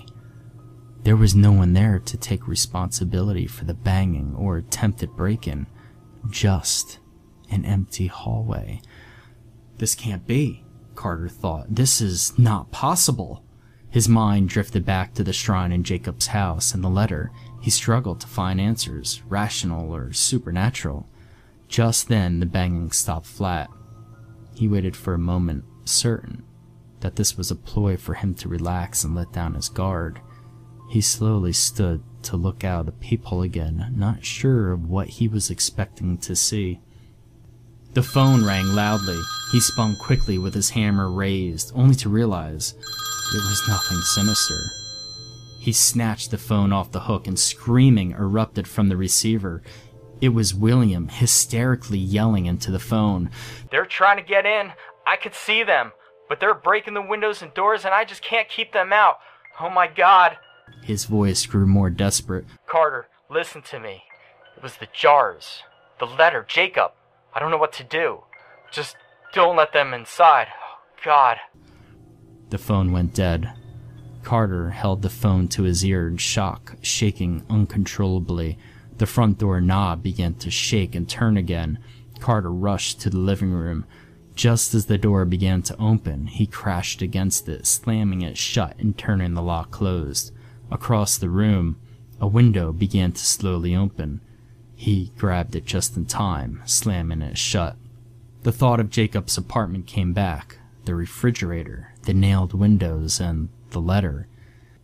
There 1.04 1.16
was 1.16 1.36
no 1.36 1.52
one 1.52 1.74
there 1.74 2.00
to 2.00 2.18
take 2.18 2.48
responsibility 2.48 3.48
for 3.48 3.66
the 3.66 3.74
banging 3.74 4.36
or 4.36 4.58
attempted 4.58 5.16
break 5.16 5.48
in, 5.48 5.68
just 6.30 7.00
an 7.50 7.66
empty 7.66 8.08
hallway. 8.08 8.82
This 9.78 9.96
can't 9.96 10.26
be, 10.26 10.66
Carter 10.96 11.30
thought. 11.30 11.68
This 11.70 12.02
is 12.02 12.38
not 12.38 12.72
possible. 12.72 13.44
His 13.90 14.10
mind 14.10 14.50
drifted 14.50 14.86
back 14.86 15.14
to 15.14 15.24
the 15.24 15.34
shrine 15.34 15.72
in 15.72 15.84
Jacob's 15.84 16.28
house 16.28 16.74
and 16.74 16.84
the 16.84 16.90
letter. 16.90 17.32
He 17.62 17.70
struggled 17.70 18.22
to 18.22 18.28
find 18.28 18.60
answers, 18.60 19.22
rational 19.28 19.94
or 19.94 20.14
supernatural. 20.14 21.10
Just 21.68 22.08
then, 22.08 22.40
the 22.40 22.46
banging 22.46 22.92
stopped 22.92 23.26
flat. 23.26 23.70
He 24.56 24.68
waited 24.68 24.96
for 24.96 25.14
a 25.14 25.20
moment, 25.20 25.66
certain 25.86 26.44
that 27.02 27.16
this 27.16 27.38
was 27.38 27.52
a 27.52 27.56
ploy 27.56 27.96
for 27.98 28.16
him 28.16 28.34
to 28.36 28.50
relax 28.50 29.04
and 29.04 29.16
let 29.16 29.32
down 29.32 29.54
his 29.54 29.70
guard. 29.70 30.20
He 30.90 31.02
slowly 31.02 31.54
stood 31.54 32.04
to 32.24 32.38
look 32.38 32.64
out 32.64 32.86
the 32.86 32.92
peephole 32.92 33.42
again, 33.42 33.94
not 33.96 34.26
sure 34.26 34.72
of 34.72 34.90
what 34.90 35.08
he 35.10 35.28
was 35.28 35.50
expecting 35.50 36.18
to 36.20 36.36
see. 36.36 36.80
The 37.98 38.04
phone 38.04 38.46
rang 38.46 38.68
loudly. 38.76 39.20
He 39.52 39.60
spun 39.60 39.96
quickly 39.96 40.38
with 40.38 40.54
his 40.54 40.70
hammer 40.70 41.10
raised, 41.10 41.72
only 41.74 41.96
to 41.96 42.10
realize 42.10 42.76
it 42.76 43.44
was 43.44 43.68
nothing 43.68 43.98
sinister. 43.98 44.60
He 45.60 45.72
snatched 45.72 46.30
the 46.30 46.38
phone 46.38 46.72
off 46.72 46.92
the 46.92 47.00
hook 47.00 47.26
and 47.26 47.40
screaming 47.40 48.12
erupted 48.12 48.68
from 48.68 48.90
the 48.90 48.98
receiver. 48.98 49.64
It 50.22 50.30
was 50.30 50.54
William, 50.54 51.08
hysterically 51.08 51.98
yelling 51.98 52.46
into 52.46 52.70
the 52.70 52.78
phone. 52.78 53.32
They're 53.72 53.84
trying 53.84 54.18
to 54.18 54.24
get 54.24 54.46
in. 54.46 54.74
I 55.08 55.16
could 55.16 55.34
see 55.34 55.64
them. 55.64 55.92
But 56.30 56.40
they're 56.40 56.54
breaking 56.54 56.94
the 56.94 57.02
windows 57.02 57.42
and 57.42 57.52
doors, 57.56 57.84
and 57.84 57.96
I 57.96 58.06
just 58.06 58.22
can't 58.22 58.48
keep 58.48 58.74
them 58.74 58.94
out. 58.94 59.18
Oh 59.60 59.72
my 59.72 59.88
god. 59.88 60.38
His 60.84 61.06
voice 61.06 61.48
grew 61.48 61.66
more 61.66 61.90
desperate. 61.90 62.46
Carter, 62.68 63.08
listen 63.28 63.64
to 63.64 63.80
me. 63.80 64.04
It 64.56 64.62
was 64.62 64.78
the 64.78 64.88
jars. 64.94 65.64
The 65.98 66.06
letter, 66.06 66.46
Jacob. 66.48 66.92
I 67.34 67.40
don't 67.40 67.52
know 67.52 67.58
what 67.58 67.74
to 67.74 67.84
do. 67.84 68.24
Just 68.72 68.96
don't 69.34 69.56
let 69.56 69.74
them 69.74 69.94
inside. 69.94 70.48
Oh, 70.50 70.80
God. 71.04 71.38
The 72.50 72.58
phone 72.58 72.92
went 72.92 73.14
dead. 73.14 73.54
Carter 74.24 74.72
held 74.72 75.02
the 75.02 75.10
phone 75.10 75.48
to 75.50 75.64
his 75.64 75.86
ear 75.86 76.08
in 76.08 76.18
shock, 76.18 76.76
shaking 76.82 77.46
uncontrollably. 77.50 78.58
The 78.98 79.06
front 79.06 79.38
door 79.38 79.62
knob 79.62 80.04
began 80.04 80.34
to 80.36 80.52
shake 80.52 80.96
and 80.96 81.08
turn 81.08 81.38
again. 81.38 81.80
Carter 82.20 82.52
rushed 82.52 83.00
to 83.02 83.10
the 83.10 83.20
living 83.20 83.52
room. 83.52 83.86
Just 84.36 84.74
as 84.74 84.88
the 84.88 84.98
door 84.98 85.26
began 85.26 85.62
to 85.64 85.78
open, 85.80 86.28
he 86.28 86.46
crashed 86.46 87.02
against 87.02 87.48
it, 87.48 87.66
slamming 87.66 88.22
it 88.22 88.38
shut 88.38 88.78
and 88.78 88.98
turning 88.98 89.34
the 89.34 89.42
lock 89.42 89.72
closed. 89.72 90.32
Across 90.70 91.20
the 91.20 91.30
room, 91.30 91.80
a 92.20 92.28
window 92.28 92.72
began 92.72 93.12
to 93.12 93.24
slowly 93.24 93.76
open. 93.76 94.22
He 94.80 95.12
grabbed 95.18 95.56
it 95.56 95.66
just 95.66 95.98
in 95.98 96.06
time, 96.06 96.62
slamming 96.66 97.24
it 97.24 97.38
shut. 97.38 97.76
The 98.44 98.52
thought 98.52 98.80
of 98.80 98.92
Jacob's 98.92 99.36
apartment 99.36 99.88
came 99.88 100.14
back 100.14 100.60
the 100.86 100.94
refrigerator, 100.96 101.94
the 102.04 102.14
nailed 102.14 102.54
windows, 102.54 103.20
and 103.20 103.50
the 103.72 103.82
letter. 103.82 104.28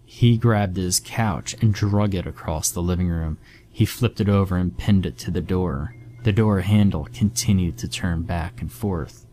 He 0.03 0.35
grabbed 0.37 0.75
his 0.75 0.99
couch 0.99 1.55
and 1.61 1.73
drug 1.73 2.15
it 2.15 2.25
across 2.25 2.71
the 2.71 2.81
living 2.81 3.07
room. 3.07 3.37
He 3.71 3.85
flipped 3.85 4.19
it 4.19 4.27
over 4.27 4.57
and 4.57 4.77
pinned 4.77 5.05
it 5.05 5.17
to 5.19 5.31
the 5.31 5.41
door. 5.41 5.95
The 6.23 6.33
door 6.33 6.61
handle 6.61 7.07
continued 7.13 7.77
to 7.77 7.87
turn 7.87 8.23
back 8.23 8.61
and 8.61 8.71
forth. 8.71 9.27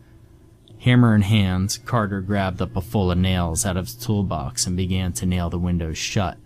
Hammer 0.80 1.14
in 1.14 1.22
hand, 1.22 1.78
Carter 1.86 2.20
grabbed 2.20 2.60
up 2.60 2.76
a 2.76 2.82
full 2.82 3.10
of 3.10 3.18
nails 3.18 3.64
out 3.64 3.78
of 3.78 3.86
his 3.86 3.94
toolbox 3.94 4.66
and 4.66 4.76
began 4.76 5.14
to 5.14 5.26
nail 5.26 5.48
the 5.48 5.58
windows 5.58 5.98
shut. 5.98 6.36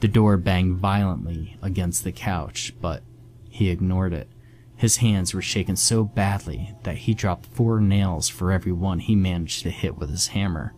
The 0.00 0.08
door 0.08 0.36
banged 0.36 0.76
violently 0.76 1.56
against 1.62 2.02
the 2.02 2.12
couch, 2.12 2.74
but 2.80 3.02
he 3.60 3.68
ignored 3.68 4.14
it. 4.14 4.26
His 4.74 4.96
hands 4.96 5.34
were 5.34 5.42
shaken 5.42 5.76
so 5.76 6.02
badly 6.02 6.74
that 6.84 6.96
he 6.96 7.12
dropped 7.12 7.44
four 7.44 7.78
nails 7.78 8.26
for 8.26 8.50
every 8.50 8.72
one 8.72 9.00
he 9.00 9.14
managed 9.14 9.64
to 9.64 9.70
hit 9.70 9.98
with 9.98 10.08
his 10.08 10.28
hammer. 10.28 10.74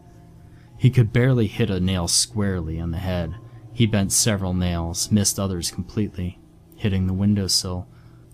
He 0.77 0.91
could 0.91 1.13
barely 1.13 1.47
hit 1.47 1.71
a 1.71 1.79
nail 1.79 2.09
squarely 2.09 2.81
on 2.81 2.91
the 2.91 2.99
head. 2.99 3.37
He 3.73 3.87
bent 3.87 4.11
several 4.11 4.53
nails, 4.53 5.13
missed 5.13 5.39
others 5.39 5.71
completely, 5.71 6.41
hitting 6.75 7.07
the 7.07 7.13
windowsill. 7.13 7.87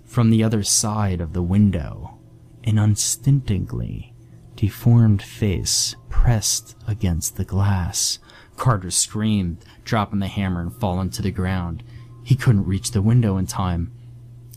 From 0.06 0.30
the 0.30 0.42
other 0.42 0.62
side 0.62 1.20
of 1.20 1.34
the 1.34 1.42
window, 1.42 2.18
an 2.64 2.78
unstintingly 2.78 4.14
deformed 4.56 5.20
face 5.20 5.94
pressed 6.08 6.74
against 6.86 7.36
the 7.36 7.44
glass. 7.44 8.18
Carter 8.56 8.90
screamed, 8.90 9.58
dropping 9.84 10.20
the 10.20 10.26
hammer 10.26 10.62
and 10.62 10.74
falling 10.74 11.10
to 11.10 11.20
the 11.20 11.30
ground. 11.30 11.82
He 12.24 12.34
couldn't 12.34 12.64
reach 12.64 12.92
the 12.92 13.02
window 13.02 13.36
in 13.36 13.46
time, 13.46 13.92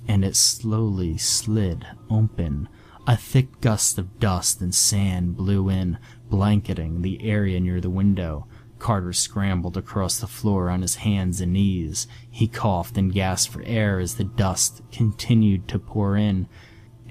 and 0.08 0.26
it 0.26 0.36
slowly 0.36 1.18
slid 1.18 1.86
open. 2.10 2.68
A 3.08 3.18
thick 3.18 3.62
gust 3.62 3.98
of 3.98 4.20
dust 4.20 4.62
and 4.62 4.74
sand 4.74 5.36
blew 5.36 5.70
in, 5.70 5.98
blanketing 6.30 7.02
the 7.02 7.24
area 7.24 7.60
near 7.60 7.82
the 7.82 7.90
window. 7.90 8.48
Carter 8.80 9.14
scrambled 9.14 9.78
across 9.78 10.18
the 10.18 10.28
floor 10.28 10.70
on 10.70 10.82
his 10.82 10.96
hands 10.96 11.42
and 11.42 11.54
knees. 11.54 12.08
He 12.30 12.48
coughed 12.48 12.98
and 12.98 13.14
gasped 13.14 13.54
for 13.54 13.64
air 13.64 14.00
as 14.00 14.16
the 14.16 14.24
dust 14.24 14.82
continued 14.92 15.68
to 15.68 15.80
pour 15.80 16.16
in. 16.16 16.48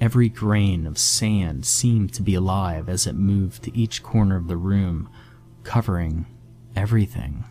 Every 0.01 0.29
grain 0.29 0.87
of 0.87 0.99
sand 0.99 1.67
seemed 1.67 2.13
to 2.15 2.23
be 2.23 2.35
alive 2.35 2.89
as 2.89 3.07
it 3.07 3.15
moved 3.15 3.63
to 3.65 3.77
each 3.77 4.03
corner 4.03 4.37
of 4.37 4.49
the 4.49 4.57
room, 4.57 5.09
covering 5.63 6.27
everything. 6.75 7.45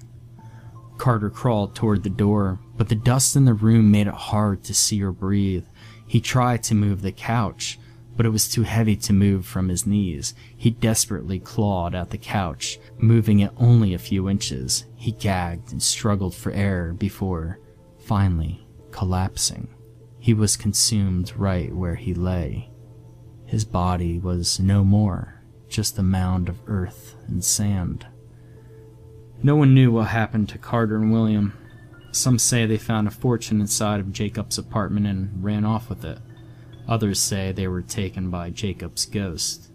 Carter 0.99 1.29
crawled 1.29 1.73
toward 1.73 2.03
the 2.03 2.09
door, 2.09 2.59
but 2.77 2.89
the 2.89 2.95
dust 2.95 3.35
in 3.35 3.45
the 3.45 3.53
room 3.53 3.89
made 3.89 4.05
it 4.05 4.13
hard 4.13 4.63
to 4.65 4.73
see 4.73 5.01
or 5.01 5.13
breathe. 5.13 5.65
He 6.05 6.19
tried 6.19 6.61
to 6.63 6.75
move 6.75 7.01
the 7.01 7.13
couch, 7.13 7.79
but 8.17 8.25
it 8.25 8.29
was 8.29 8.49
too 8.49 8.63
heavy 8.63 8.97
to 8.97 9.13
move 9.13 9.45
from 9.45 9.69
his 9.69 9.87
knees. 9.87 10.35
He 10.57 10.71
desperately 10.71 11.39
clawed 11.39 11.95
at 11.95 12.09
the 12.09 12.17
couch, 12.17 12.79
moving 12.97 13.39
it 13.39 13.53
only 13.55 13.93
a 13.93 13.97
few 13.97 14.29
inches. 14.29 14.85
He 14.97 15.13
gagged 15.13 15.71
and 15.71 15.81
struggled 15.81 16.35
for 16.35 16.51
air 16.51 16.93
before, 16.93 17.59
finally, 17.97 18.67
collapsing. 18.91 19.69
He 20.19 20.33
was 20.33 20.57
consumed 20.57 21.31
right 21.37 21.73
where 21.73 21.95
he 21.95 22.13
lay. 22.13 22.71
His 23.45 23.63
body 23.63 24.19
was 24.19 24.59
no 24.59 24.83
more, 24.83 25.43
just 25.69 25.97
a 25.97 26.03
mound 26.03 26.49
of 26.49 26.59
earth 26.67 27.15
and 27.27 27.41
sand. 27.41 28.05
No 29.41 29.55
one 29.55 29.73
knew 29.73 29.91
what 29.91 30.07
happened 30.07 30.49
to 30.49 30.57
Carter 30.57 30.97
and 30.97 31.13
William. 31.13 31.53
Some 32.11 32.37
say 32.37 32.65
they 32.65 32.77
found 32.77 33.07
a 33.07 33.11
fortune 33.11 33.61
inside 33.61 34.01
of 34.01 34.11
Jacob's 34.11 34.57
apartment 34.57 35.07
and 35.07 35.43
ran 35.43 35.63
off 35.63 35.89
with 35.89 36.03
it. 36.03 36.19
Others 36.89 37.21
say 37.21 37.51
they 37.51 37.67
were 37.67 37.81
taken 37.81 38.29
by 38.29 38.49
Jacob's 38.49 39.05
ghost. 39.05 39.71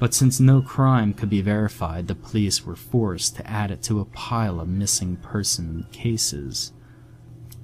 But 0.00 0.12
since 0.12 0.40
no 0.40 0.60
crime 0.60 1.14
could 1.14 1.30
be 1.30 1.40
verified, 1.40 2.08
the 2.08 2.14
police 2.14 2.66
were 2.66 2.76
forced 2.76 3.36
to 3.36 3.48
add 3.48 3.70
it 3.70 3.82
to 3.84 4.00
a 4.00 4.04
pile 4.04 4.60
of 4.60 4.68
missing 4.68 5.16
person 5.16 5.86
cases. 5.92 6.72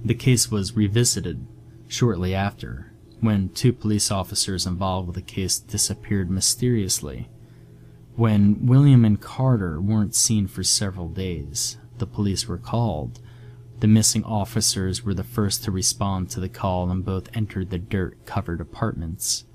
The 0.05 0.15
case 0.15 0.49
was 0.49 0.75
revisited 0.75 1.45
shortly 1.87 2.33
after, 2.33 2.93
when 3.19 3.49
two 3.49 3.73
police 3.73 4.11
officers 4.11 4.65
involved 4.65 5.07
with 5.07 5.15
the 5.15 5.21
case 5.21 5.59
disappeared 5.59 6.31
mysteriously. 6.31 7.29
When 8.15 8.67
William 8.67 9.03
and 9.05 9.19
Carter 9.19 9.81
weren't 9.81 10.13
seen 10.13 10.47
for 10.47 10.63
several 10.63 11.09
days, 11.09 11.77
the 11.97 12.05
police 12.05 12.47
were 12.47 12.59
called, 12.59 13.19
the 13.79 13.87
missing 13.87 14.23
officers 14.23 15.03
were 15.03 15.15
the 15.15 15.23
first 15.23 15.63
to 15.63 15.71
respond 15.71 16.29
to 16.29 16.39
the 16.39 16.47
call 16.47 16.89
and 16.89 17.03
both 17.03 17.35
entered 17.35 17.69
the 17.69 17.79
dirt 17.79 18.25
covered 18.25 18.61
apartments. 18.61 19.45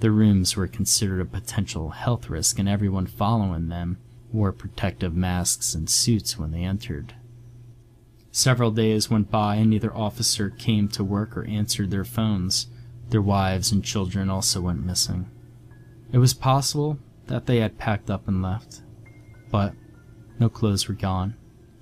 The 0.00 0.10
rooms 0.10 0.56
were 0.56 0.66
considered 0.66 1.20
a 1.20 1.26
potential 1.26 1.90
health 1.90 2.30
risk, 2.30 2.58
and 2.58 2.68
everyone 2.68 3.06
following 3.06 3.68
them 3.68 3.98
wore 4.32 4.50
protective 4.50 5.14
masks 5.14 5.74
and 5.74 5.88
suits 5.88 6.38
when 6.38 6.52
they 6.52 6.64
entered. 6.64 7.14
Several 8.32 8.70
days 8.70 9.10
went 9.10 9.30
by 9.30 9.56
and 9.56 9.70
neither 9.70 9.94
officer 9.94 10.48
came 10.48 10.88
to 10.88 11.04
work 11.04 11.36
or 11.36 11.44
answered 11.44 11.90
their 11.90 12.04
phones. 12.04 12.66
Their 13.10 13.22
wives 13.22 13.70
and 13.70 13.84
children 13.84 14.30
also 14.30 14.62
went 14.62 14.84
missing. 14.84 15.30
It 16.12 16.18
was 16.18 16.32
possible 16.32 16.98
that 17.30 17.46
they 17.46 17.58
had 17.58 17.78
packed 17.78 18.10
up 18.10 18.26
and 18.28 18.42
left, 18.42 18.82
but 19.50 19.72
no 20.40 20.48
clothes 20.48 20.88
were 20.88 20.94
gone, 20.94 21.36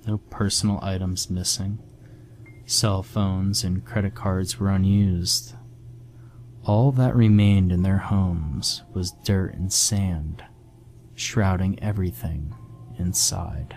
no 0.05 0.19
personal 0.29 0.79
items 0.81 1.29
missing. 1.29 1.79
Cell 2.65 3.01
phones 3.01 3.63
and 3.63 3.83
credit 3.83 4.13
cards 4.13 4.59
were 4.59 4.69
unused. 4.69 5.55
All 6.65 6.91
that 6.91 7.15
remained 7.15 7.71
in 7.71 7.81
their 7.81 7.97
homes 7.97 8.83
was 8.93 9.11
dirt 9.23 9.55
and 9.55 9.73
sand, 9.73 10.43
shrouding 11.15 11.81
everything 11.81 12.53
inside. 12.99 13.75